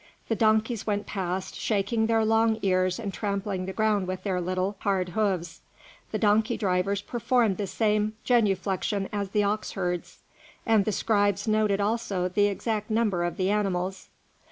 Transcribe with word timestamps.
The 0.29 0.35
donkeys 0.35 0.87
went 0.87 1.05
past, 1.05 1.53
shaking 1.53 2.07
their 2.07 2.25
long 2.25 2.57
ears 2.63 2.99
and 2.99 3.13
trampling 3.13 3.67
the 3.67 3.71
ground 3.71 4.07
with 4.07 4.23
their 4.23 4.41
little, 4.41 4.75
hard 4.79 5.09
hoofs. 5.09 5.61
The 6.11 6.17
donkey 6.17 6.57
drivers 6.57 7.03
performed 7.03 7.57
the 7.57 7.67
same 7.67 8.13
genuflection 8.23 9.09
as 9.13 9.29
the 9.29 9.43
ox 9.43 9.73
herds, 9.73 10.17
and 10.65 10.85
the 10.85 10.91
scribes 10.91 11.47
noted 11.47 11.79
also 11.79 12.27
the 12.27 12.47
exact 12.47 12.89
number 12.89 13.23
of 13.23 13.37
the 13.37 13.51
animals. 13.51 14.09